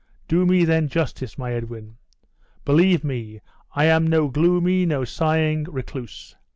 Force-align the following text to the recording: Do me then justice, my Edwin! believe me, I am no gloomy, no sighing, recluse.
Do 0.27 0.47
me 0.47 0.65
then 0.65 0.87
justice, 0.89 1.37
my 1.37 1.53
Edwin! 1.53 1.97
believe 2.65 3.03
me, 3.03 3.39
I 3.75 3.85
am 3.85 4.07
no 4.07 4.29
gloomy, 4.29 4.83
no 4.83 5.05
sighing, 5.05 5.65
recluse. 5.65 6.35